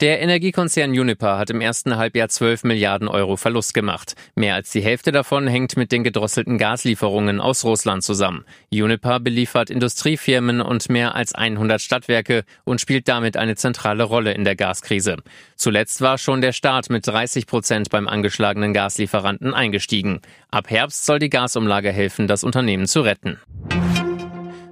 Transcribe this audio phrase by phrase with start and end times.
[0.00, 4.14] Der Energiekonzern Uniper hat im ersten Halbjahr 12 Milliarden Euro Verlust gemacht.
[4.34, 8.44] Mehr als die Hälfte davon hängt mit den gedrosselten Gaslieferungen aus Russland zusammen.
[8.72, 14.44] Uniper beliefert Industriefirmen und mehr als 100 Stadtwerke und spielt damit eine zentrale Rolle in
[14.44, 15.16] der Gaskrise.
[15.56, 20.20] Zuletzt war schon der Staat mit 30 Prozent beim angeschlagenen Gaslieferanten eingestiegen.
[20.50, 23.38] Ab Herbst soll die Gasumlage helfen, das Unternehmen zu retten.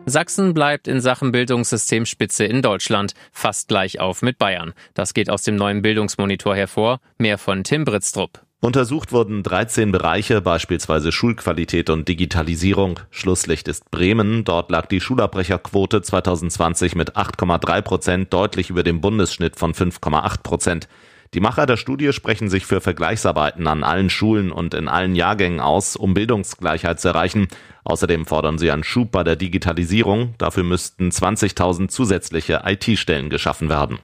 [0.09, 4.73] Sachsen bleibt in Sachen Bildungssystem Spitze in Deutschland, fast gleich auf mit Bayern.
[4.95, 7.01] Das geht aus dem neuen Bildungsmonitor hervor.
[7.19, 8.41] Mehr von Tim Britztrup.
[8.61, 13.01] Untersucht wurden 13 Bereiche, beispielsweise Schulqualität und Digitalisierung.
[13.11, 14.45] Schlusslicht ist Bremen.
[14.45, 20.89] Dort lag die Schulabbrecherquote 2020 mit 8,3 Prozent deutlich über dem Bundesschnitt von 5,8 Prozent.
[21.35, 25.61] Die Macher der Studie sprechen sich für Vergleichsarbeiten an allen Schulen und in allen Jahrgängen
[25.61, 27.49] aus, um Bildungsgleichheit zu erreichen.
[27.85, 30.35] Außerdem fordern sie einen Schub bei der Digitalisierung.
[30.39, 33.99] Dafür müssten 20.000 zusätzliche IT-Stellen geschaffen werden.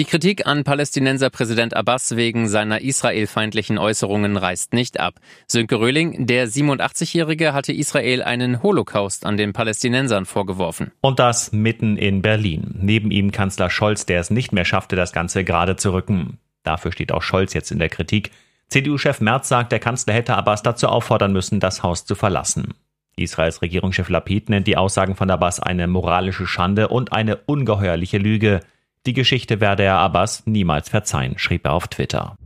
[0.00, 5.16] Die Kritik an Palästinenser Präsident Abbas wegen seiner israelfeindlichen Äußerungen reißt nicht ab.
[5.46, 10.90] Sönke Röhling, der 87-Jährige, hatte Israel einen Holocaust an den Palästinensern vorgeworfen.
[11.02, 12.76] Und das mitten in Berlin.
[12.80, 16.38] Neben ihm Kanzler Scholz, der es nicht mehr schaffte, das Ganze gerade zu rücken.
[16.62, 18.30] Dafür steht auch Scholz jetzt in der Kritik.
[18.68, 22.72] CDU-Chef Merz sagt, der Kanzler hätte Abbas dazu auffordern müssen, das Haus zu verlassen.
[23.16, 28.60] Israels Regierungschef Lapid nennt die Aussagen von Abbas eine moralische Schande und eine ungeheuerliche Lüge.
[29.06, 32.36] Die Geschichte werde er Abbas niemals verzeihen, schrieb er auf Twitter.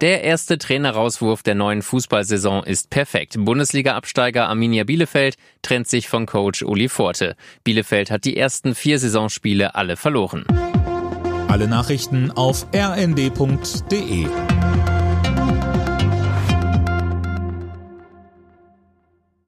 [0.00, 3.34] Der erste Trainerauswurf der neuen Fußballsaison ist perfekt.
[3.38, 7.36] Bundesliga-Absteiger Arminia Bielefeld trennt sich von Coach Uli Forte.
[7.64, 10.46] Bielefeld hat die ersten vier Saisonspiele alle verloren.
[11.48, 14.26] Alle Nachrichten auf rnd.de